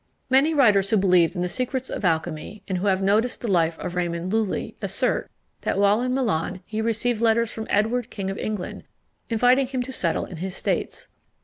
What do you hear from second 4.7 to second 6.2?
assert, that while in